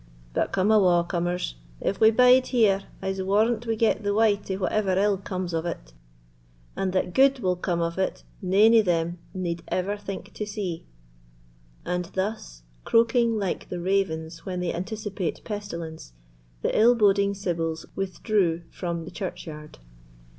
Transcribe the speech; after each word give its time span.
But 0.33 0.51
come 0.51 0.71
awa' 0.71 1.05
cummers; 1.07 1.53
if 1.79 1.99
we 1.99 2.09
bide 2.09 2.47
here, 2.47 2.85
I'se 3.03 3.21
warrant 3.21 3.67
we 3.67 3.75
get 3.75 4.01
the 4.01 4.15
wyte 4.15 4.49
o' 4.49 4.55
whatever 4.55 4.97
ill 4.97 5.19
comes 5.19 5.53
of 5.53 5.63
it, 5.67 5.93
and 6.75 6.91
that 6.93 7.13
gude 7.13 7.37
will 7.37 7.55
come 7.55 7.81
of 7.81 7.99
it 7.99 8.23
nane 8.41 8.73
o' 8.73 8.81
them 8.81 9.19
need 9.35 9.61
ever 9.67 9.95
think 9.97 10.33
to 10.33 10.43
see." 10.47 10.87
And 11.85 12.05
thus, 12.15 12.63
croaking 12.83 13.37
like 13.37 13.69
the 13.69 13.79
ravens 13.79 14.43
when 14.43 14.59
they 14.59 14.73
anticipate 14.73 15.43
pestilence, 15.43 16.13
the 16.63 16.75
ill 16.75 16.95
boding 16.95 17.35
sibyls 17.35 17.85
withdrew 17.95 18.63
from 18.71 19.05
the 19.05 19.11
churchyard. 19.11 19.77